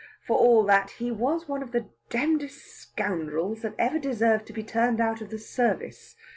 For 0.25 0.35
all 0.35 0.63
that, 0.63 0.89
he 0.97 1.11
was 1.11 1.47
one 1.47 1.61
of 1.61 1.73
the 1.73 1.85
damnedest 2.09 2.65
scoundrels 2.75 3.61
that 3.61 3.75
ever 3.77 3.99
deserved 3.99 4.47
to 4.47 4.53
be 4.53 4.63
turned 4.63 4.99
out 4.99 5.21
of 5.21 5.29
the 5.29 5.37
service. 5.37 6.15